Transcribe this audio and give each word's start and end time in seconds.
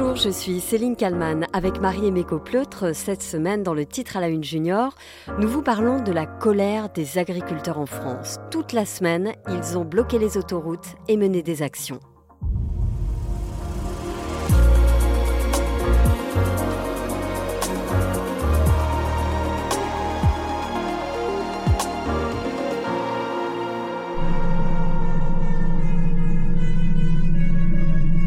Bonjour, 0.00 0.14
je 0.14 0.28
suis 0.28 0.60
Céline 0.60 0.94
Kalman 0.94 1.48
avec 1.52 1.80
Marie-Aimée 1.80 2.24
Pleutre. 2.44 2.94
Cette 2.94 3.20
semaine, 3.20 3.64
dans 3.64 3.74
le 3.74 3.84
titre 3.84 4.16
à 4.16 4.20
la 4.20 4.28
Une 4.28 4.44
Junior, 4.44 4.94
nous 5.40 5.48
vous 5.48 5.60
parlons 5.60 6.00
de 6.00 6.12
la 6.12 6.24
colère 6.24 6.88
des 6.88 7.18
agriculteurs 7.18 7.80
en 7.80 7.86
France. 7.86 8.38
Toute 8.52 8.72
la 8.72 8.86
semaine, 8.86 9.32
ils 9.48 9.76
ont 9.76 9.84
bloqué 9.84 10.20
les 10.20 10.36
autoroutes 10.36 10.94
et 11.08 11.16
mené 11.16 11.42
des 11.42 11.62
actions. 11.62 11.98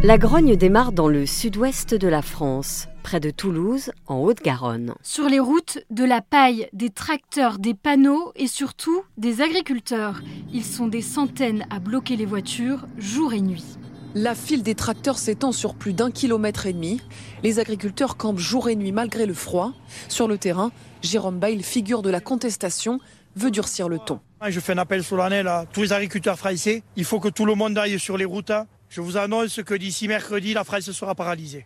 La 0.04 0.18
grogne 0.18 0.56
démarre 0.56 0.94
dans 0.94 1.08
le 1.08 1.28
sud-ouest 1.28 1.94
de 1.94 2.08
la 2.08 2.24
France, 2.24 2.88
près 3.04 3.20
de 3.20 3.30
Toulouse, 3.30 3.92
en 4.08 4.18
Haute-Garonne. 4.18 4.96
Sur 5.04 5.30
les 5.30 5.40
routes, 5.40 5.78
de 5.92 6.04
la 6.04 6.22
paille, 6.22 6.68
des 6.74 6.90
tracteurs, 6.90 7.60
des 7.60 7.76
panneaux 7.76 8.32
et 8.36 8.48
surtout 8.48 9.04
des 9.18 9.42
agriculteurs. 9.42 10.24
Ils 10.52 10.66
sont 10.66 10.88
des 10.88 11.04
centaines 11.04 11.68
à 11.70 11.78
bloquer 11.78 12.16
les 12.16 12.26
voitures 12.26 12.88
jour 12.98 13.34
et 13.34 13.42
nuit. 13.42 13.78
La 14.16 14.34
file 14.34 14.64
des 14.64 14.74
tracteurs 14.74 15.20
s'étend 15.20 15.52
sur 15.52 15.76
plus 15.76 15.94
d'un 15.94 16.10
kilomètre 16.10 16.66
et 16.66 16.74
demi. 16.74 17.00
Les 17.44 17.60
agriculteurs 17.60 18.18
campent 18.18 18.40
jour 18.40 18.70
et 18.70 18.76
nuit 18.76 18.92
malgré 18.92 19.28
le 19.28 19.36
froid. 19.36 19.72
Sur 20.10 20.28
le 20.28 20.40
terrain, 20.40 20.72
Jérôme 21.04 21.38
Bail, 21.38 21.62
figure 21.62 22.02
de 22.02 22.10
la 22.10 22.22
contestation, 22.22 23.00
veut 23.36 23.52
durcir 23.52 23.88
le 23.88 24.00
ton. 24.00 24.20
Je 24.50 24.60
fais 24.60 24.74
un 24.74 24.80
appel 24.80 25.04
solennel 25.04 25.48
à 25.48 25.68
tous 25.72 25.84
les 25.84 25.94
agriculteurs 25.94 26.40
français. 26.40 26.82
Il 26.96 27.06
faut 27.06 27.20
que 27.20 27.30
tout 27.30 27.46
le 27.46 27.54
monde 27.54 27.78
aille 27.78 28.00
sur 28.00 28.18
les 28.18 28.26
routes 28.26 28.52
je 28.92 29.00
vous 29.00 29.16
annonce 29.16 29.64
que 29.64 29.74
d'ici 29.74 30.10
mercredi, 30.10 30.54
la 30.54 30.66
France 30.66 30.92
sera 30.92 31.16
paralysée. 31.16 31.66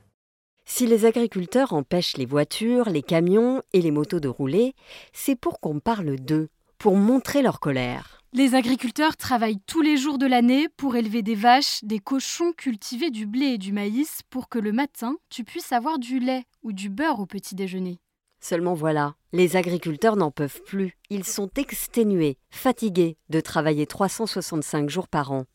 Si 0.64 0.86
les 0.86 1.06
agriculteurs 1.06 1.73
empêchent 1.73 2.17
les 2.17 2.28
voitures, 2.28 2.90
les 2.90 3.02
camions 3.02 3.64
et 3.73 3.82
les 3.82 3.90
motos 3.90 4.20
de 4.20 4.28
rouler, 4.28 4.76
c'est 5.12 5.36
pour 5.36 5.59
qu'on 5.59 5.80
parle 5.80 6.17
d'eux, 6.17 6.50
pour 6.78 6.95
montrer 6.95 7.42
leur 7.42 7.59
colère. 7.59 8.22
Les 8.32 8.54
agriculteurs 8.54 9.17
travaillent 9.17 9.62
tous 9.66 9.82
les 9.82 9.98
jours 9.98 10.20
de 10.20 10.28
l'année 10.28 10.67
pour 10.78 10.95
élever 10.95 11.23
des 11.23 11.36
vaches, 11.36 11.84
des 11.84 12.00
cochons, 12.00 12.54
cultiver 12.56 13.09
du 13.09 13.26
blé 13.26 13.45
et 13.45 13.58
du 13.58 13.72
maïs 13.72 14.22
pour 14.30 14.48
que 14.48 14.60
le 14.60 14.72
matin, 14.72 15.16
tu 15.30 15.44
puisses 15.44 15.72
avoir 15.72 15.98
du 15.98 16.20
lait 16.20 16.44
ou 16.62 16.73
du 16.73 16.89
beurre 16.89 17.20
au 17.20 17.26
petit 17.26 17.56
déjeuner. 17.56 18.00
Seulement 18.48 18.76
voilà, 18.76 19.16
les 19.34 19.56
agriculteurs 19.56 20.18
n'en 20.18 20.30
peuvent 20.30 20.62
plus. 20.68 21.00
Ils 21.10 21.24
sont 21.24 21.50
exténués, 21.58 22.38
fatigués 22.52 23.18
de 23.32 23.40
travailler 23.40 23.88
365 23.88 24.88
jours 24.88 25.08
par 25.08 25.32
an. 25.32 25.46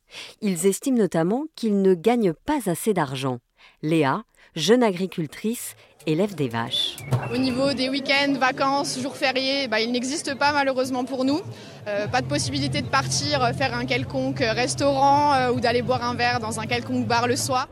Ils 0.40 0.66
estiment 0.66 0.98
notamment 0.98 1.44
qu'ils 1.54 1.82
ne 1.82 1.94
gagnent 1.94 2.32
pas 2.32 2.68
assez 2.68 2.92
d'argent. 2.92 3.38
Léa, 3.82 4.24
jeune 4.56 4.82
agricultrice, 4.82 5.76
élève 6.08 6.34
des 6.34 6.48
vaches. 6.48 6.96
Au 7.32 7.36
niveau 7.36 7.74
des 7.74 7.88
week-ends, 7.88 8.34
vacances, 8.40 8.98
jours 9.00 9.16
fériés, 9.16 9.68
bah, 9.68 9.78
il 9.78 9.92
n'existe 9.92 10.36
pas 10.36 10.52
malheureusement 10.52 11.04
pour 11.04 11.24
nous. 11.24 11.42
Euh, 11.86 12.08
pas 12.08 12.22
de 12.22 12.26
possibilité 12.26 12.82
de 12.82 12.88
partir 12.88 13.44
euh, 13.44 13.52
faire 13.52 13.72
un 13.72 13.86
quelconque 13.86 14.40
restaurant 14.40 15.34
euh, 15.34 15.52
ou 15.52 15.60
d'aller 15.60 15.82
boire 15.82 16.02
un 16.02 16.16
verre 16.16 16.40
dans 16.40 16.58
un 16.58 16.66
quelconque 16.66 17.06
bar 17.06 17.28
le 17.28 17.36
soir. 17.36 17.68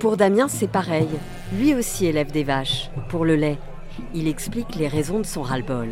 Pour 0.00 0.16
Damien, 0.16 0.48
c'est 0.48 0.66
pareil. 0.66 1.08
Lui 1.52 1.74
aussi 1.74 2.06
élève 2.06 2.32
des 2.32 2.42
vaches, 2.42 2.88
pour 3.10 3.26
le 3.26 3.36
lait. 3.36 3.58
Il 4.14 4.28
explique 4.28 4.76
les 4.76 4.88
raisons 4.88 5.18
de 5.18 5.26
son 5.26 5.42
ras-le-bol. 5.42 5.88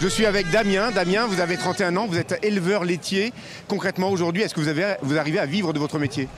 Je 0.00 0.08
suis 0.08 0.26
avec 0.26 0.50
Damien. 0.50 0.90
Damien, 0.90 1.26
vous 1.26 1.40
avez 1.40 1.56
31 1.56 1.96
ans, 1.96 2.06
vous 2.06 2.18
êtes 2.18 2.38
éleveur 2.42 2.84
laitier. 2.84 3.32
Concrètement, 3.68 4.10
aujourd'hui, 4.10 4.42
est-ce 4.42 4.54
que 4.54 4.60
vous, 4.60 4.68
avez, 4.68 4.96
vous 5.02 5.18
arrivez 5.18 5.38
à 5.38 5.46
vivre 5.46 5.72
de 5.72 5.78
votre 5.78 5.98
métier? 5.98 6.28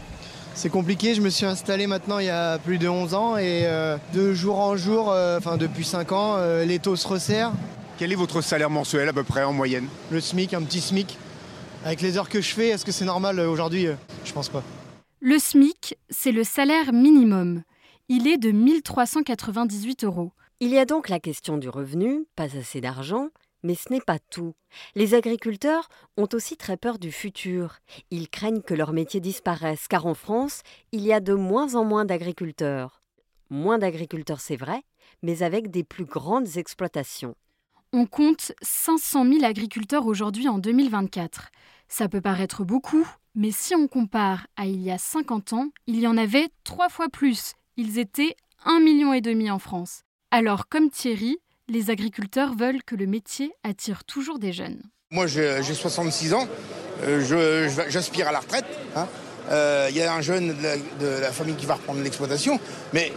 C'est 0.54 0.70
compliqué, 0.70 1.14
je 1.14 1.20
me 1.20 1.30
suis 1.30 1.46
installé 1.46 1.88
maintenant 1.88 2.20
il 2.20 2.26
y 2.26 2.30
a 2.30 2.58
plus 2.58 2.78
de 2.78 2.86
11 2.86 3.14
ans 3.14 3.36
et 3.36 3.62
euh, 3.64 3.96
de 4.12 4.32
jour 4.32 4.60
en 4.60 4.76
jour, 4.76 5.10
euh, 5.10 5.38
enfin 5.38 5.56
depuis 5.56 5.84
5 5.84 6.12
ans, 6.12 6.36
euh, 6.36 6.64
les 6.64 6.78
taux 6.78 6.94
se 6.94 7.08
resserrent. 7.08 7.52
Quel 7.98 8.12
est 8.12 8.16
votre 8.16 8.40
salaire 8.40 8.70
mensuel 8.70 9.08
à 9.08 9.12
peu 9.12 9.24
près 9.24 9.42
en 9.42 9.52
moyenne? 9.52 9.88
Le 10.12 10.20
SMIC, 10.20 10.54
un 10.54 10.62
petit 10.62 10.80
SMIC. 10.80 11.18
Avec 11.84 12.00
les 12.02 12.18
heures 12.18 12.28
que 12.28 12.40
je 12.40 12.54
fais, 12.54 12.68
est-ce 12.68 12.84
que 12.84 12.92
c'est 12.92 13.04
normal 13.04 13.40
aujourd'hui? 13.40 13.88
Je 14.24 14.32
pense 14.32 14.48
pas. 14.48 14.62
Le 15.20 15.38
SMIC, 15.38 15.96
c'est 16.08 16.32
le 16.32 16.44
salaire 16.44 16.92
minimum. 16.92 17.62
Il 18.08 18.28
est 18.28 18.36
de 18.36 18.50
1398 18.52 20.04
euros. 20.04 20.32
Il 20.64 20.70
y 20.70 20.78
a 20.78 20.86
donc 20.86 21.10
la 21.10 21.20
question 21.20 21.58
du 21.58 21.68
revenu, 21.68 22.24
pas 22.36 22.56
assez 22.56 22.80
d'argent, 22.80 23.28
mais 23.62 23.74
ce 23.74 23.92
n'est 23.92 24.00
pas 24.00 24.18
tout. 24.18 24.54
Les 24.94 25.12
agriculteurs 25.12 25.90
ont 26.16 26.26
aussi 26.32 26.56
très 26.56 26.78
peur 26.78 26.98
du 26.98 27.12
futur. 27.12 27.80
Ils 28.10 28.30
craignent 28.30 28.62
que 28.62 28.72
leur 28.72 28.94
métier 28.94 29.20
disparaisse, 29.20 29.88
car 29.88 30.06
en 30.06 30.14
France, 30.14 30.62
il 30.90 31.02
y 31.02 31.12
a 31.12 31.20
de 31.20 31.34
moins 31.34 31.74
en 31.74 31.84
moins 31.84 32.06
d'agriculteurs. 32.06 33.02
Moins 33.50 33.76
d'agriculteurs, 33.76 34.40
c'est 34.40 34.56
vrai, 34.56 34.82
mais 35.22 35.42
avec 35.42 35.70
des 35.70 35.84
plus 35.84 36.06
grandes 36.06 36.56
exploitations. 36.56 37.34
On 37.92 38.06
compte 38.06 38.52
500 38.62 39.30
000 39.32 39.44
agriculteurs 39.44 40.06
aujourd'hui 40.06 40.48
en 40.48 40.56
2024. 40.56 41.50
Ça 41.88 42.08
peut 42.08 42.22
paraître 42.22 42.64
beaucoup, 42.64 43.06
mais 43.34 43.50
si 43.50 43.74
on 43.74 43.86
compare 43.86 44.46
à 44.56 44.64
il 44.64 44.80
y 44.80 44.90
a 44.90 44.96
50 44.96 45.52
ans, 45.52 45.68
il 45.86 46.00
y 46.00 46.06
en 46.06 46.16
avait 46.16 46.48
trois 46.64 46.88
fois 46.88 47.10
plus. 47.10 47.52
Ils 47.76 47.98
étaient 47.98 48.34
1,5 48.64 48.82
million 49.34 49.52
en 49.52 49.58
France. 49.58 50.04
Alors, 50.36 50.68
comme 50.68 50.90
Thierry, 50.90 51.38
les 51.68 51.90
agriculteurs 51.90 52.56
veulent 52.56 52.82
que 52.82 52.96
le 52.96 53.06
métier 53.06 53.52
attire 53.62 54.02
toujours 54.02 54.40
des 54.40 54.52
jeunes. 54.52 54.82
Moi, 55.12 55.28
j'ai 55.28 55.62
66 55.62 56.34
ans, 56.34 56.48
euh, 57.04 57.68
j'aspire 57.88 58.26
à 58.26 58.32
la 58.32 58.40
retraite. 58.40 58.64
Hein. 58.96 59.06
Euh, 59.50 59.86
il 59.90 59.96
y 59.96 60.02
a 60.02 60.12
un 60.12 60.22
jeune 60.22 60.48
de 60.98 61.06
la, 61.06 61.30
famille 61.30 61.54
qui 61.54 61.66
va 61.66 61.74
reprendre 61.74 62.02
l'exploitation, 62.02 62.58
mais 62.92 63.12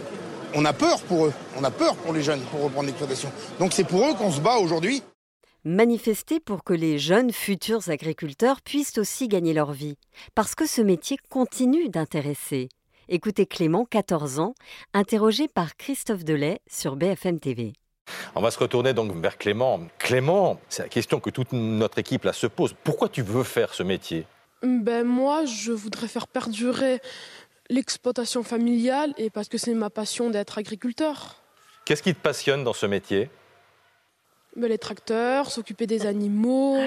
on 0.54 0.64
a 0.64 0.72
peur 0.72 1.02
pour 1.02 1.26
eux, 1.26 1.32
on 1.56 1.64
a 1.64 1.72
peur 1.72 1.96
pour 1.96 2.12
les 2.12 2.22
jeunes 2.22 2.40
pour 2.52 2.62
reprendre 2.62 2.86
l'exploitation. 2.86 3.32
Donc 3.58 3.72
c'est 3.72 3.82
pour 3.82 4.08
eux 4.08 4.14
qu'on 4.14 4.30
se 4.30 4.40
bat 4.40 4.58
aujourd'hui. 4.58 5.02
Manifester 5.64 6.38
pour 6.38 6.62
que 6.62 6.72
les 6.72 7.00
jeunes 7.00 7.32
futurs 7.32 7.88
agriculteurs 7.88 8.60
puissent 8.60 8.96
aussi 8.96 9.26
gagner 9.26 9.54
leur 9.54 9.72
vie, 9.72 9.96
parce 10.36 10.54
que 10.54 10.68
ce 10.68 10.82
métier 10.82 11.18
continue 11.30 11.88
d'intéresser. 11.88 12.68
Écoutez 13.10 13.46
Clément, 13.46 13.86
14 13.86 14.38
ans, 14.38 14.54
interrogé 14.92 15.48
par 15.48 15.78
Christophe 15.78 16.24
Delay 16.24 16.60
sur 16.66 16.94
BFM 16.94 17.40
TV. 17.40 17.72
On 18.34 18.42
va 18.42 18.50
se 18.50 18.58
retourner 18.58 18.92
donc 18.92 19.12
vers 19.12 19.38
Clément. 19.38 19.80
Clément, 19.98 20.60
c'est 20.68 20.82
la 20.82 20.88
question 20.90 21.18
que 21.18 21.30
toute 21.30 21.52
notre 21.52 21.98
équipe 21.98 22.24
là 22.24 22.34
se 22.34 22.46
pose. 22.46 22.74
Pourquoi 22.84 23.08
tu 23.08 23.22
veux 23.22 23.44
faire 23.44 23.72
ce 23.72 23.82
métier? 23.82 24.26
Ben 24.62 25.06
moi, 25.06 25.46
je 25.46 25.72
voudrais 25.72 26.06
faire 26.06 26.28
perdurer 26.28 27.00
l'exploitation 27.70 28.42
familiale 28.42 29.14
et 29.16 29.30
parce 29.30 29.48
que 29.48 29.56
c'est 29.56 29.72
ma 29.72 29.88
passion 29.88 30.28
d'être 30.28 30.58
agriculteur. 30.58 31.40
Qu'est-ce 31.86 32.02
qui 32.02 32.14
te 32.14 32.20
passionne 32.20 32.62
dans 32.62 32.74
ce 32.74 32.84
métier? 32.84 33.30
Ben, 34.54 34.68
Les 34.68 34.76
tracteurs, 34.78 35.50
s'occuper 35.50 35.86
des 35.86 36.04
animaux. 36.04 36.78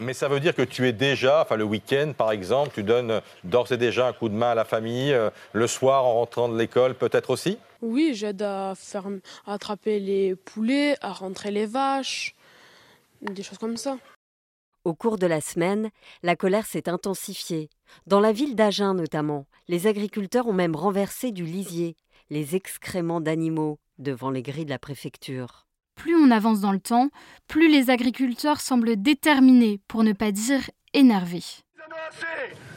Mais 0.00 0.14
ça 0.14 0.28
veut 0.28 0.38
dire 0.38 0.54
que 0.54 0.62
tu 0.62 0.86
es 0.86 0.92
déjà, 0.92 1.42
enfin 1.42 1.56
le 1.56 1.64
week-end 1.64 2.12
par 2.16 2.30
exemple, 2.30 2.70
tu 2.72 2.84
donnes 2.84 3.20
d'ores 3.42 3.72
et 3.72 3.76
déjà 3.76 4.06
un 4.06 4.12
coup 4.12 4.28
de 4.28 4.34
main 4.34 4.50
à 4.50 4.54
la 4.54 4.64
famille, 4.64 5.12
euh, 5.12 5.30
le 5.52 5.66
soir 5.66 6.04
en 6.04 6.14
rentrant 6.14 6.48
de 6.48 6.56
l'école 6.56 6.94
peut-être 6.94 7.30
aussi? 7.30 7.58
Oui, 7.82 8.12
j'aide 8.14 8.42
à, 8.42 8.74
faire, 8.76 9.08
à 9.44 9.54
attraper 9.54 9.98
les 9.98 10.36
poulets, 10.36 10.94
à 11.00 11.12
rentrer 11.12 11.50
les 11.50 11.66
vaches, 11.66 12.36
des 13.22 13.42
choses 13.42 13.58
comme 13.58 13.76
ça. 13.76 13.98
Au 14.84 14.94
cours 14.94 15.18
de 15.18 15.26
la 15.26 15.40
semaine, 15.40 15.90
la 16.22 16.36
colère 16.36 16.64
s'est 16.64 16.88
intensifiée. 16.88 17.68
Dans 18.06 18.20
la 18.20 18.32
ville 18.32 18.54
d'Agen 18.54 18.94
notamment, 18.94 19.46
les 19.66 19.88
agriculteurs 19.88 20.46
ont 20.46 20.52
même 20.52 20.76
renversé 20.76 21.32
du 21.32 21.44
lisier, 21.44 21.96
les 22.30 22.54
excréments 22.54 23.20
d'animaux, 23.20 23.80
devant 23.98 24.30
les 24.30 24.42
grilles 24.42 24.64
de 24.64 24.70
la 24.70 24.78
préfecture 24.78 25.67
plus 25.98 26.16
on 26.16 26.30
avance 26.30 26.60
dans 26.60 26.72
le 26.72 26.80
temps, 26.80 27.10
plus 27.48 27.68
les 27.68 27.90
agriculteurs 27.90 28.60
semblent 28.60 28.96
déterminés, 28.96 29.80
pour 29.88 30.04
ne 30.04 30.12
pas 30.12 30.32
dire 30.32 30.70
énervés. 30.94 31.44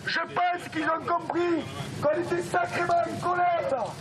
Je 0.05 0.19
pense 0.19 0.69
qu'ils 0.73 0.83
ont 0.83 1.05
compris 1.07 1.63
qu'on 2.01 2.21
était 2.21 2.41
sacrément 2.41 2.93
en 2.93 3.21
colère. 3.21 3.93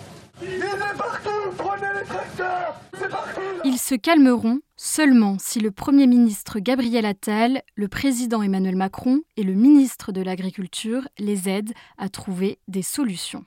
partout, 0.97 1.53
prenez 1.57 2.01
les 2.01 2.07
tracteurs, 2.07 2.81
Ils 3.65 3.79
se 3.79 3.95
calmeront 3.95 4.61
seulement 4.77 5.37
si 5.39 5.61
le 5.61 5.71
Premier 5.71 6.07
ministre 6.07 6.59
Gabriel 6.59 7.05
Attal, 7.05 7.63
le 7.77 7.89
président 7.89 8.43
Emmanuel 8.43 8.77
Macron 8.77 9.21
et 9.37 9.43
le 9.43 9.53
ministre 9.53 10.13
de 10.13 10.23
l'Agriculture 10.23 11.07
les 11.19 11.49
aident 11.49 11.75
à 11.99 12.09
trouver 12.09 12.59
des 12.69 12.83
solutions. 12.83 13.45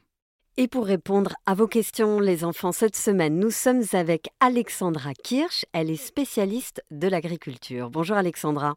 Et 0.55 0.67
pour 0.67 0.85
répondre 0.85 1.33
à 1.47 1.55
vos 1.55 1.67
questions, 1.67 2.19
les 2.19 2.43
enfants, 2.43 2.71
cette 2.71 2.95
semaine, 2.95 3.39
nous 3.39 3.49
sommes 3.49 3.81
avec 3.93 4.29
Alexandra 4.39 5.15
Kirsch. 5.15 5.65
Elle 5.73 5.89
est 5.89 5.95
spécialiste 5.95 6.83
de 6.91 7.07
l'agriculture. 7.07 7.89
Bonjour 7.89 8.17
Alexandra. 8.17 8.75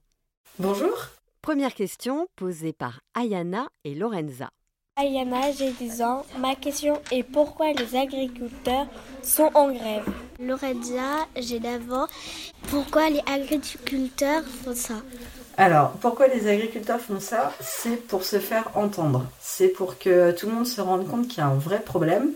Bonjour. 0.58 0.96
Première 1.42 1.74
question 1.74 2.28
posée 2.34 2.72
par 2.72 3.00
Ayana 3.14 3.68
et 3.84 3.94
Lorenza. 3.94 4.48
Ayana, 4.96 5.52
j'ai 5.52 5.70
10 5.70 6.00
ans. 6.00 6.24
Ma 6.38 6.54
question 6.54 6.98
est 7.12 7.22
pourquoi 7.22 7.74
les 7.74 7.94
agriculteurs 7.94 8.86
sont 9.22 9.50
en 9.52 9.70
grève? 9.70 10.08
Lorenza, 10.40 11.26
j'ai 11.36 11.60
9 11.60 11.92
ans. 11.92 12.06
Pourquoi 12.70 13.10
les 13.10 13.20
agriculteurs 13.26 14.44
font 14.44 14.74
ça? 14.74 15.02
Alors, 15.56 15.92
pourquoi 16.00 16.28
les 16.28 16.48
agriculteurs 16.48 17.00
font 17.00 17.20
ça? 17.20 17.52
C'est 17.60 17.96
pour 18.08 18.24
se 18.24 18.38
faire 18.38 18.68
entendre. 18.74 19.24
C'est 19.40 19.68
pour 19.68 19.98
que 19.98 20.32
tout 20.32 20.46
le 20.46 20.52
monde 20.52 20.66
se 20.66 20.80
rende 20.80 21.08
compte 21.08 21.28
qu'il 21.28 21.38
y 21.38 21.40
a 21.40 21.46
un 21.46 21.54
vrai 21.54 21.80
problème 21.80 22.32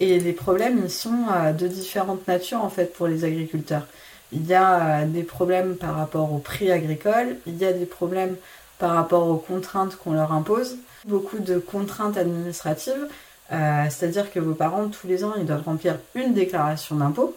Et 0.00 0.18
les 0.20 0.32
problèmes, 0.32 0.80
ils 0.84 0.90
sont 0.90 1.26
de 1.58 1.66
différentes 1.68 2.26
natures 2.28 2.64
en 2.64 2.70
fait 2.70 2.92
pour 2.94 3.06
les 3.06 3.24
agriculteurs. 3.24 3.86
Il 4.32 4.46
y 4.46 4.54
a 4.54 5.04
des 5.04 5.22
problèmes 5.22 5.76
par 5.76 5.96
rapport 5.96 6.32
au 6.32 6.38
prix 6.38 6.70
agricole, 6.70 7.36
il 7.46 7.56
y 7.58 7.64
a 7.64 7.72
des 7.72 7.86
problèmes 7.86 8.36
par 8.78 8.94
rapport 8.94 9.26
aux 9.28 9.36
contraintes 9.36 9.96
qu'on 9.96 10.12
leur 10.12 10.32
impose, 10.32 10.76
beaucoup 11.06 11.38
de 11.38 11.58
contraintes 11.58 12.16
administratives, 12.16 13.08
euh, 13.52 13.84
c'est-à-dire 13.90 14.30
que 14.32 14.38
vos 14.38 14.54
parents, 14.54 14.88
tous 14.88 15.06
les 15.06 15.24
ans, 15.24 15.32
ils 15.38 15.46
doivent 15.46 15.64
remplir 15.64 15.98
une 16.14 16.34
déclaration 16.34 16.96
d'impôt. 16.96 17.34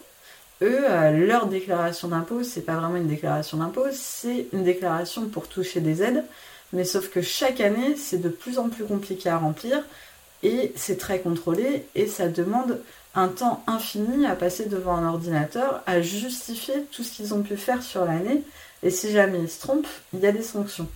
Eux, 0.62 0.84
euh, 0.88 1.26
leur 1.26 1.48
déclaration 1.48 2.08
d'impôt, 2.08 2.44
c'est 2.44 2.60
pas 2.60 2.76
vraiment 2.76 2.96
une 2.96 3.08
déclaration 3.08 3.58
d'impôt, 3.58 3.86
c'est 3.90 4.46
une 4.52 4.62
déclaration 4.62 5.26
pour 5.26 5.48
toucher 5.48 5.80
des 5.80 6.02
aides. 6.02 6.24
Mais 6.72 6.84
sauf 6.84 7.10
que 7.10 7.20
chaque 7.20 7.60
année, 7.60 7.96
c'est 7.96 8.18
de 8.18 8.28
plus 8.28 8.58
en 8.58 8.68
plus 8.68 8.84
compliqué 8.84 9.28
à 9.28 9.38
remplir 9.38 9.82
et 10.42 10.72
c'est 10.76 10.98
très 10.98 11.18
contrôlé 11.18 11.84
et 11.94 12.06
ça 12.06 12.28
demande 12.28 12.80
un 13.14 13.28
temps 13.28 13.62
infini 13.66 14.24
à 14.24 14.36
passer 14.36 14.66
devant 14.66 14.96
un 14.96 15.08
ordinateur, 15.08 15.82
à 15.86 16.00
justifier 16.00 16.84
tout 16.92 17.02
ce 17.02 17.12
qu'ils 17.12 17.34
ont 17.34 17.42
pu 17.42 17.56
faire 17.56 17.82
sur 17.82 18.04
l'année. 18.04 18.42
Et 18.82 18.90
si 18.90 19.10
jamais 19.10 19.40
ils 19.40 19.50
se 19.50 19.60
trompent, 19.60 19.86
il 20.14 20.20
y 20.20 20.26
a 20.26 20.32
des 20.32 20.42
sanctions. 20.42 20.88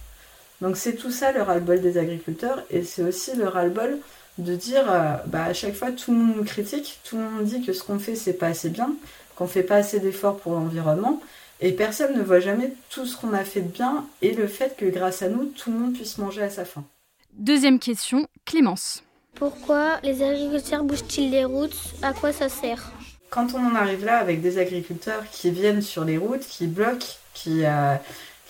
Donc 0.60 0.76
c'est 0.76 0.94
tout 0.94 1.10
ça 1.10 1.32
le 1.32 1.42
ras-le-bol 1.42 1.80
des 1.80 1.98
agriculteurs 1.98 2.62
et 2.70 2.82
c'est 2.82 3.02
aussi 3.02 3.36
le 3.36 3.46
ras-le-bol 3.46 3.98
de 4.38 4.54
dire 4.54 4.90
euh, 4.90 5.16
bah, 5.26 5.44
à 5.44 5.52
chaque 5.52 5.74
fois 5.74 5.90
tout 5.92 6.12
le 6.12 6.18
monde 6.18 6.36
nous 6.36 6.44
critique, 6.44 7.00
tout 7.04 7.16
le 7.16 7.22
monde 7.22 7.44
dit 7.44 7.62
que 7.62 7.72
ce 7.72 7.82
qu'on 7.82 7.98
fait 7.98 8.14
c'est 8.14 8.32
pas 8.32 8.46
assez 8.46 8.70
bien, 8.70 8.90
qu'on 9.36 9.46
fait 9.46 9.62
pas 9.62 9.76
assez 9.76 10.00
d'efforts 10.00 10.38
pour 10.38 10.52
l'environnement 10.52 11.20
et 11.60 11.72
personne 11.72 12.16
ne 12.16 12.22
voit 12.22 12.40
jamais 12.40 12.72
tout 12.90 13.06
ce 13.06 13.16
qu'on 13.16 13.32
a 13.32 13.44
fait 13.44 13.60
de 13.60 13.68
bien 13.68 14.04
et 14.22 14.32
le 14.32 14.46
fait 14.48 14.76
que 14.76 14.86
grâce 14.86 15.22
à 15.22 15.28
nous 15.28 15.46
tout 15.46 15.70
le 15.70 15.78
monde 15.78 15.94
puisse 15.94 16.18
manger 16.18 16.42
à 16.42 16.50
sa 16.50 16.64
faim. 16.64 16.84
Deuxième 17.32 17.78
question, 17.78 18.26
Clémence. 18.44 19.02
Pourquoi 19.34 20.00
les 20.02 20.22
agriculteurs 20.22 20.82
bougent-ils 20.82 21.30
les 21.30 21.44
routes? 21.44 21.76
À 22.02 22.14
quoi 22.14 22.32
ça 22.32 22.48
sert? 22.48 22.90
Quand 23.28 23.52
on 23.54 23.58
en 23.58 23.74
arrive 23.74 24.04
là 24.04 24.18
avec 24.18 24.40
des 24.40 24.58
agriculteurs 24.58 25.24
qui 25.30 25.50
viennent 25.50 25.82
sur 25.82 26.04
les 26.04 26.16
routes, 26.16 26.46
qui 26.46 26.66
bloquent, 26.66 27.06
qui, 27.34 27.66
euh, 27.66 27.94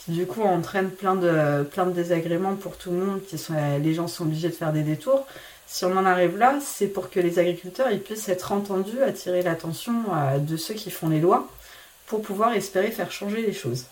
du 0.06 0.26
coup 0.26 0.42
entraîne 0.42 0.90
plein 0.90 1.16
de, 1.16 1.64
plein 1.64 1.86
de 1.86 1.92
désagréments 1.92 2.54
pour 2.54 2.76
tout 2.76 2.92
le 2.92 2.98
monde, 2.98 3.20
qui 3.26 3.38
sont, 3.38 3.54
les 3.82 3.94
gens 3.94 4.06
sont 4.06 4.24
obligés 4.24 4.48
de 4.48 4.54
faire 4.54 4.72
des 4.72 4.82
détours. 4.82 5.26
Si 5.66 5.84
on 5.84 5.96
en 5.96 6.06
arrive 6.06 6.38
là, 6.38 6.58
c'est 6.64 6.86
pour 6.86 7.10
que 7.10 7.18
les 7.20 7.38
agriculteurs 7.38 7.90
ils 7.90 8.00
puissent 8.00 8.28
être 8.28 8.52
entendus, 8.52 9.02
attirer 9.02 9.42
l'attention 9.42 9.94
euh, 10.12 10.38
de 10.38 10.56
ceux 10.56 10.74
qui 10.74 10.90
font 10.90 11.08
les 11.08 11.20
lois, 11.20 11.48
pour 12.06 12.22
pouvoir 12.22 12.52
espérer 12.54 12.90
faire 12.90 13.10
changer 13.10 13.42
les 13.42 13.52
choses. 13.52 13.86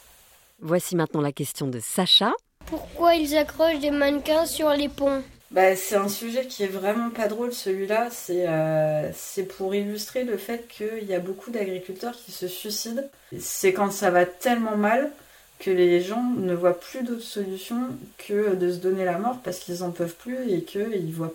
Voici 0.61 0.95
maintenant 0.97 1.21
la 1.21 1.33
question 1.33 1.67
de 1.67 1.81
Sacha. 1.81 2.33
Pourquoi 2.67 3.17
ils 3.17 3.37
accrochent 3.37 3.81
des 3.81 3.91
mannequins 3.91 4.47
sur 4.47 4.71
les 4.71 4.89
ponts? 4.89 5.23
Bah, 5.51 5.77
c'est 5.77 5.97
un 5.97 6.09
sujet 6.09 6.47
qui 6.47 6.63
est 6.63 6.69
vraiment 6.69 7.11
pas 7.11 7.29
drôle 7.29 7.53
celui-là. 7.53 8.09
C'est 8.11 8.45
euh, 8.49 9.11
pour 9.57 9.75
illustrer 9.75 10.25
le 10.25 10.37
fait 10.37 10.67
qu'il 10.69 11.05
y 11.05 11.15
a 11.15 11.21
beaucoup 11.21 11.51
d'agriculteurs 11.51 12.15
qui 12.17 12.33
se 12.33 12.49
suicident. 12.49 13.05
C'est 13.39 13.73
quand 13.73 13.93
ça 13.93 14.11
va 14.11 14.27
tellement 14.27 14.77
mal 14.77 15.13
que 15.59 15.71
les 15.71 16.01
gens 16.01 16.25
ne 16.37 16.55
voient 16.55 16.79
plus 16.79 17.05
d'autre 17.05 17.23
solution 17.23 17.77
que 18.19 18.55
de 18.55 18.73
se 18.73 18.79
donner 18.79 19.05
la 19.05 19.19
mort 19.19 19.39
parce 19.45 19.59
qu'ils 19.59 19.83
en 19.85 19.91
peuvent 19.91 20.17
plus 20.17 20.51
et 20.51 20.63
qu'ils 20.63 21.13
voient 21.13 21.35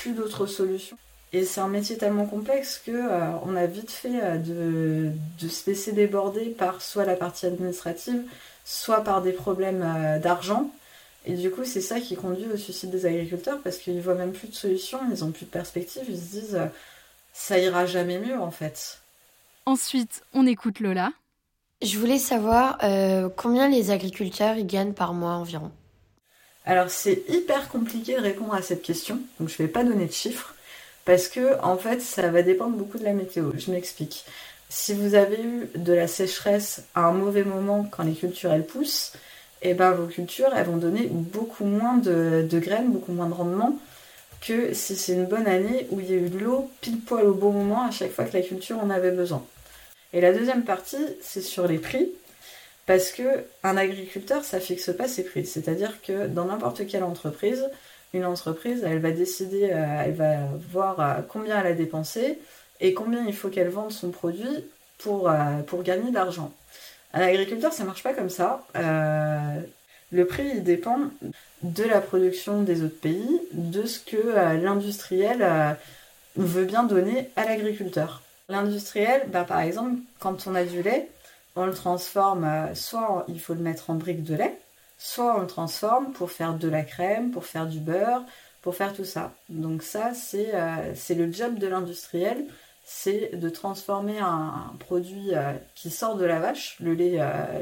plus 0.00 0.12
d'autres 0.12 0.46
solutions. 0.46 0.96
Et 1.32 1.44
c'est 1.44 1.60
un 1.60 1.68
métier 1.68 1.96
tellement 1.96 2.26
complexe 2.26 2.82
que 2.84 2.90
euh, 2.90 3.30
on 3.44 3.54
a 3.54 3.66
vite 3.66 3.90
fait 3.90 4.20
euh, 4.20 4.36
de, 4.36 5.12
de, 5.40 5.48
se 5.48 5.70
laisser 5.70 5.92
déborder 5.92 6.46
par 6.46 6.82
soit 6.82 7.04
la 7.04 7.14
partie 7.14 7.46
administrative, 7.46 8.22
soit 8.64 9.04
par 9.04 9.22
des 9.22 9.32
problèmes 9.32 9.82
euh, 9.82 10.18
d'argent. 10.18 10.70
Et 11.26 11.34
du 11.34 11.50
coup, 11.50 11.64
c'est 11.64 11.80
ça 11.80 12.00
qui 12.00 12.16
conduit 12.16 12.46
au 12.52 12.56
suicide 12.56 12.90
des 12.90 13.06
agriculteurs 13.06 13.60
parce 13.62 13.76
qu'ils 13.76 14.00
voient 14.00 14.14
même 14.14 14.32
plus 14.32 14.48
de 14.48 14.54
solution, 14.54 14.98
ils 15.12 15.22
ont 15.22 15.30
plus 15.30 15.44
de 15.44 15.50
perspective, 15.50 16.02
ils 16.08 16.18
se 16.18 16.30
disent 16.30 16.60
ça 17.32 17.58
ira 17.58 17.86
jamais 17.86 18.18
mieux 18.18 18.38
en 18.38 18.50
fait. 18.50 19.00
Ensuite, 19.66 20.22
on 20.32 20.46
écoute 20.46 20.80
Lola. 20.80 21.12
Je 21.82 21.98
voulais 21.98 22.18
savoir 22.18 22.78
euh, 22.82 23.28
combien 23.34 23.68
les 23.68 23.90
agriculteurs 23.90 24.56
y 24.56 24.64
gagnent 24.64 24.92
par 24.92 25.14
mois 25.14 25.32
environ? 25.32 25.70
Alors 26.70 26.88
c'est 26.88 27.24
hyper 27.28 27.68
compliqué 27.68 28.14
de 28.14 28.20
répondre 28.20 28.54
à 28.54 28.62
cette 28.62 28.82
question, 28.82 29.18
donc 29.40 29.48
je 29.48 29.54
ne 29.54 29.66
vais 29.66 29.72
pas 29.72 29.82
donner 29.82 30.06
de 30.06 30.12
chiffres, 30.12 30.54
parce 31.04 31.26
que 31.26 31.60
en 31.64 31.76
fait 31.76 32.00
ça 32.00 32.28
va 32.28 32.42
dépendre 32.42 32.76
beaucoup 32.76 32.96
de 32.96 33.02
la 33.02 33.12
météo. 33.12 33.50
Je 33.58 33.72
m'explique. 33.72 34.24
Si 34.68 34.94
vous 34.94 35.16
avez 35.16 35.42
eu 35.42 35.68
de 35.74 35.92
la 35.92 36.06
sécheresse 36.06 36.84
à 36.94 37.06
un 37.06 37.12
mauvais 37.12 37.42
moment 37.42 37.88
quand 37.90 38.04
les 38.04 38.12
cultures 38.12 38.52
elles 38.52 38.64
poussent, 38.64 39.14
et 39.62 39.70
eh 39.70 39.74
ben 39.74 39.90
vos 39.90 40.06
cultures 40.06 40.52
elles 40.54 40.64
vont 40.64 40.76
donner 40.76 41.08
beaucoup 41.10 41.64
moins 41.64 41.96
de, 41.96 42.46
de 42.48 42.58
graines, 42.60 42.92
beaucoup 42.92 43.10
moins 43.10 43.26
de 43.26 43.34
rendement 43.34 43.76
que 44.40 44.72
si 44.72 44.94
c'est 44.94 45.14
une 45.14 45.26
bonne 45.26 45.48
année 45.48 45.88
où 45.90 45.98
il 45.98 46.08
y 46.08 46.14
a 46.14 46.18
eu 46.18 46.28
de 46.28 46.38
l'eau 46.38 46.70
pile 46.82 47.00
poil 47.00 47.26
au 47.26 47.34
bon 47.34 47.50
moment 47.50 47.82
à 47.82 47.90
chaque 47.90 48.12
fois 48.12 48.26
que 48.26 48.36
la 48.36 48.44
culture 48.44 48.78
en 48.78 48.90
avait 48.90 49.10
besoin. 49.10 49.44
Et 50.12 50.20
la 50.20 50.32
deuxième 50.32 50.62
partie, 50.62 51.04
c'est 51.20 51.42
sur 51.42 51.66
les 51.66 51.78
prix. 51.78 52.12
Parce 52.90 53.12
que 53.12 53.44
un 53.62 53.76
agriculteur, 53.76 54.42
ça 54.42 54.58
fixe 54.58 54.90
pas 54.98 55.06
ses 55.06 55.22
prix. 55.22 55.46
C'est-à-dire 55.46 56.02
que 56.02 56.26
dans 56.26 56.46
n'importe 56.46 56.88
quelle 56.88 57.04
entreprise, 57.04 57.70
une 58.14 58.24
entreprise, 58.24 58.82
elle 58.84 58.98
va 58.98 59.12
décider, 59.12 59.70
euh, 59.70 60.02
elle 60.04 60.14
va 60.14 60.38
voir 60.72 60.98
euh, 60.98 61.22
combien 61.28 61.60
elle 61.60 61.68
a 61.68 61.72
dépensé 61.72 62.40
et 62.80 62.92
combien 62.92 63.24
il 63.24 63.32
faut 63.32 63.48
qu'elle 63.48 63.68
vende 63.68 63.92
son 63.92 64.10
produit 64.10 64.64
pour, 64.98 65.30
euh, 65.30 65.60
pour 65.68 65.84
gagner 65.84 66.10
de 66.10 66.16
l'argent. 66.16 66.52
Un 67.14 67.20
agriculteur, 67.20 67.72
ça 67.72 67.84
marche 67.84 68.02
pas 68.02 68.12
comme 68.12 68.28
ça. 68.28 68.66
le 68.74 70.24
prix, 70.24 70.50
il 70.52 70.64
dépend 70.64 70.98
de 71.62 71.84
la 71.84 72.00
production 72.00 72.62
des 72.62 72.82
autres 72.82 72.98
pays, 72.98 73.40
de 73.52 73.86
ce 73.86 74.00
que 74.00 74.34
l'industriel 74.60 75.76
veut 76.34 76.64
bien 76.64 76.82
donner 76.82 77.30
à 77.36 77.44
l'agriculteur. 77.44 78.22
L'industriel, 78.48 79.28
bah, 79.28 79.44
par 79.44 79.60
exemple, 79.60 79.94
quand 80.18 80.48
on 80.48 80.56
a 80.56 80.64
du 80.64 80.82
lait, 80.82 81.08
on 81.56 81.66
le 81.66 81.74
transforme, 81.74 82.44
euh, 82.44 82.74
soit 82.74 83.24
il 83.28 83.40
faut 83.40 83.54
le 83.54 83.60
mettre 83.60 83.90
en 83.90 83.94
briques 83.94 84.22
de 84.22 84.34
lait, 84.34 84.58
soit 84.98 85.36
on 85.36 85.40
le 85.40 85.46
transforme 85.46 86.12
pour 86.12 86.30
faire 86.30 86.54
de 86.54 86.68
la 86.68 86.82
crème, 86.82 87.30
pour 87.30 87.44
faire 87.44 87.66
du 87.66 87.80
beurre, 87.80 88.24
pour 88.62 88.74
faire 88.74 88.92
tout 88.92 89.04
ça. 89.04 89.32
Donc 89.48 89.82
ça, 89.82 90.14
c'est 90.14 90.50
euh, 90.54 90.94
le 91.10 91.32
job 91.32 91.58
de 91.58 91.66
l'industriel, 91.66 92.46
c'est 92.84 93.36
de 93.36 93.48
transformer 93.48 94.18
un, 94.18 94.72
produit 94.80 95.34
euh, 95.34 95.52
qui 95.74 95.90
sort 95.90 96.16
de 96.16 96.24
la 96.24 96.40
vache, 96.40 96.76
le 96.80 96.94
lait, 96.94 97.18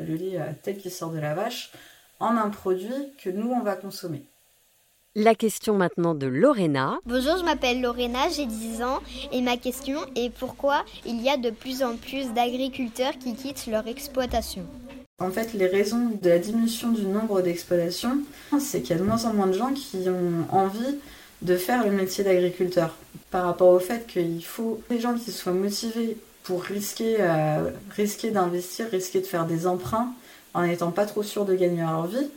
le 0.06 0.14
lait 0.14 0.38
tel 0.62 0.79
qu'il 0.79 0.91
sort 0.91 1.11
de 1.11 1.19
la 1.19 1.34
vache, 1.34 1.70
en 2.20 2.37
un 2.37 2.50
produit 2.50 3.14
que 3.23 3.31
nous, 3.31 3.50
on 3.50 3.61
va 3.61 3.76
consommer. 3.76 4.26
La 5.20 5.35
question 5.35 5.75
maintenant 5.75 6.15
de 6.15 6.29
Lorena. 6.29 7.00
Bonjour, 7.05 7.37
je 7.38 7.44
m'appelle 7.44 7.81
Lorena, 7.81 8.29
j'ai 8.29 8.47
10 8.47 8.85
ans 8.85 9.00
et 9.32 9.41
ma 9.43 9.56
question 9.56 9.98
est 10.15 10.32
pourquoi 10.32 10.84
il 11.05 11.20
y 11.20 11.29
a 11.29 11.37
de 11.37 11.51
plus 11.51 11.82
en 11.82 11.96
plus 11.96 12.32
d'agriculteurs 12.34 13.19
qui 13.19 13.34
quittent 13.34 13.67
leur 13.67 13.89
exploitation? 13.89 14.63
En 15.19 15.31
fait, 15.31 15.55
les 15.55 15.67
raisons 15.67 16.13
de 16.22 16.29
la 16.29 16.39
diminution 16.39 16.91
du 16.91 17.03
nombre 17.03 17.43
d'exploitations, 17.43 18.19
c'est 18.60 18.81
qu'il 18.81 18.91
y 18.94 18.98
a 19.01 19.03
de 19.03 19.08
moins 19.08 19.25
en 19.25 19.34
moins 19.34 19.48
de 19.48 19.55
gens 19.55 19.72
qui 19.72 20.08
ont 20.08 20.55
envie 20.56 20.98
de 21.43 21.56
faire 21.56 21.84
le 21.84 21.91
métier 21.91 22.22
d'agriculteur. 22.22 22.94
Par 23.32 23.44
rapport 23.44 23.70
au 23.70 23.81
fait 23.81 24.06
qu'il 24.06 24.44
faut 24.44 24.81
des 24.89 25.01
gens 25.01 25.15
qui 25.15 25.32
soient 25.32 25.51
motivés 25.51 26.17
pour 26.44 26.63
risquer, 26.63 27.17
euh, 27.19 27.70
risquer 27.91 28.31
d'investir, 28.31 28.87
risquer 28.93 29.20
de 29.20 29.27
faire 29.27 29.46
des 29.46 29.67
emprunts 29.67 30.13
en 30.55 30.65
n'étant 30.65 30.93
pas 30.93 31.06
trop 31.06 31.25
sûrs 31.25 31.44
de 31.44 31.56
gagner 31.56 31.81
leur 31.81 32.06
vie 32.06 32.31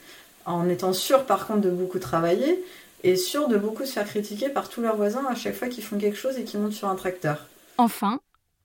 en 0.46 0.70
étant 0.70 0.94
sûr 0.94 1.26
par 1.26 1.48
contre 1.48 1.62
de 1.62 1.70
beaucoup 1.70 2.00
travailler 2.00 2.64
et 3.04 3.16
sûr 3.16 3.48
de 3.48 3.58
beaucoup 3.58 3.86
se 3.86 3.94
faire 3.94 4.08
critiquer 4.08 4.50
par 4.50 4.70
tous 4.70 4.82
leurs 4.82 4.96
voisins 4.96 5.26
à 5.30 5.36
chaque 5.36 5.56
fois 5.56 5.68
qu'ils 5.68 5.84
font 5.84 5.98
quelque 5.98 6.18
chose 6.18 6.38
et 6.38 6.44
qu'ils 6.44 6.60
montent 6.60 6.74
sur 6.74 6.88
un 6.88 6.96
tracteur. 6.96 7.48
Enfin, 7.78 8.20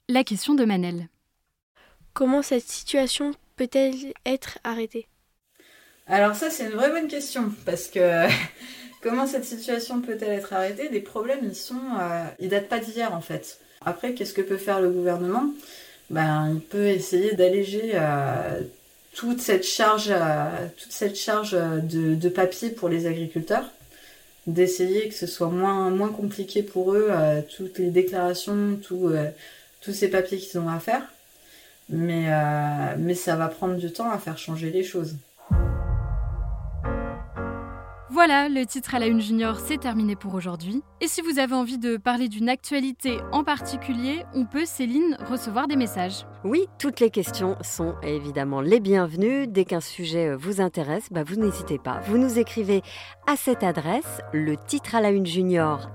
la 0.09 0.25
question 0.25 0.55
de 0.55 0.65
Manel. 0.65 1.09
Comment 2.13 2.43
cette 2.43 2.69
situation 2.69 3.33
peut-elle 3.57 3.95
être 4.25 4.59
arrêtée? 4.65 5.07
Alors 6.07 6.35
ça 6.35 6.51
c'est 6.51 6.65
une 6.65 6.77
vraie 6.77 6.91
bonne 6.91 7.09
question 7.09 7.53
parce 7.65 7.89
que 7.89 8.27
comment 9.03 9.27
cette 9.27 9.45
situation 9.45 10.01
peut-elle 10.01 10.33
être 10.33 10.53
arrêtée? 10.53 10.89
Les 10.89 11.01
problèmes 11.01 11.41
ils 11.43 11.57
sont, 11.57 11.81
euh, 11.99 12.25
ils 12.39 12.49
datent 12.49 12.69
pas 12.69 12.79
d'hier 12.79 13.15
en 13.15 13.21
fait. 13.21 13.59
Après 13.85 14.15
qu'est-ce 14.15 14.35
que 14.35 14.43
peut 14.43 14.57
faire 14.57 14.81
le 14.81 14.91
gouvernement? 14.91 15.53
Ben, 16.09 16.53
il 16.55 16.61
peut 16.61 16.87
essayer 16.87 17.35
d'alléger 17.35 17.93
euh, 17.95 18.61
toute 19.17 19.41
cette 19.41 19.65
charge, 19.65 20.11
euh, 20.11 20.69
euh, 21.55 21.81
de, 21.81 22.29
papier 22.29 22.69
pour 22.69 22.91
les 22.91 23.07
agriculteurs, 23.07 23.65
d'essayer 24.47 25.09
que 25.09 25.15
ce 25.15 25.27
soit 25.27 25.49
moins, 25.49 26.09
compliqué 26.11 26.63
pour 26.63 26.93
eux, 26.93 27.09
euh, 27.11 27.41
toutes 27.57 27.79
les 27.79 27.91
déclarations, 27.91 28.79
tous 28.83 29.11
ces 29.93 30.09
papiers 30.09 30.39
qu'ils 30.39 30.61
ont 30.61 30.69
à 30.69 30.79
faire. 30.79 31.03
Mais 31.89 32.27
ça 33.15 33.37
va 33.37 33.49
prendre 33.49 33.77
du 33.77 33.91
temps 33.91 34.11
à 34.11 34.19
faire 34.19 34.39
changer 34.39 34.71
les 34.71 34.85
choses. 34.85 35.17
Voilà, 38.17 38.49
le 38.49 38.65
titre 38.65 38.95
à 38.95 38.99
la 38.99 39.09
Une 39.09 39.21
Junior, 39.21 39.61
c'est 39.61 39.77
terminé 39.77 40.17
pour 40.17 40.33
aujourd'hui. 40.33 40.83
Et 41.03 41.07
si 41.07 41.21
vous 41.21 41.39
avez 41.39 41.53
envie 41.55 41.77
de 41.77 41.99
parler 41.99 42.29
d'une 42.29 42.49
actualité 42.49 43.19
en 43.31 43.45
particulier, 43.45 44.25
on 44.33 44.47
peut, 44.47 44.65
Céline, 44.65 45.19
recevoir 45.29 45.69
des 45.69 45.77
messages. 45.77 46.25
Oui, 46.43 46.65
toutes 46.79 47.01
les 47.01 47.11
questions 47.11 47.59
sont 47.61 47.95
évidemment 48.03 48.63
les 48.63 48.81
bienvenues. 48.81 49.47
Dès 49.47 49.67
qu'un 49.67 49.83
sujet 49.83 50.35
vous 50.35 50.63
intéresse, 50.63 51.09
bah 51.11 51.25
vous 51.25 51.37
n'hésitez 51.37 51.79
pas. 51.79 52.01
Vous 52.07 52.17
nous 52.17 52.39
écrivez 52.39 52.81
à 53.27 53.37
cette 53.37 53.63
adresse, 53.63 54.23
le 54.33 54.57
titre 54.57 54.95
à 54.95 55.03
la 55.03 55.11
une 55.11 55.27
junior 55.27 55.91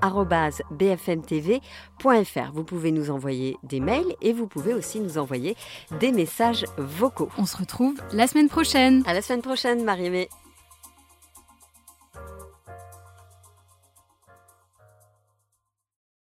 bfmtv.fr. 0.69 2.51
Vous 2.53 2.63
pouvez 2.63 2.91
nous 2.91 3.09
envoyer 3.09 3.57
des 3.63 3.79
mails 3.79 4.15
et 4.21 4.31
vous 4.31 4.45
pouvez 4.45 4.75
aussi 4.75 4.99
nous 4.99 5.17
envoyer 5.17 5.55
des 5.99 6.11
messages 6.11 6.65
vocaux. 6.77 7.29
On 7.39 7.47
se 7.47 7.57
retrouve 7.57 7.99
la 8.13 8.27
semaine 8.27 8.47
prochaine. 8.47 9.01
À 9.07 9.15
la 9.15 9.23
semaine 9.23 9.41
prochaine, 9.41 9.83
Marie-Aimée. 9.83 10.29